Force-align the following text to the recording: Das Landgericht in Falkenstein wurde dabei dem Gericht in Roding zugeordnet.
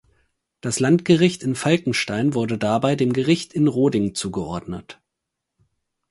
Das 0.61 0.79
Landgericht 0.79 1.43
in 1.43 1.53
Falkenstein 1.53 2.33
wurde 2.33 2.57
dabei 2.57 2.95
dem 2.95 3.13
Gericht 3.13 3.53
in 3.53 3.67
Roding 3.67 4.15
zugeordnet. 4.15 4.99